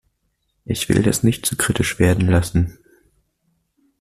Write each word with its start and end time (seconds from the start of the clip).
Ich 0.65 0.89
will 0.89 1.03
das 1.03 1.21
nicht 1.21 1.45
zu 1.45 1.55
kritisch 1.55 1.99
werden 1.99 2.25
lassen. 2.25 2.79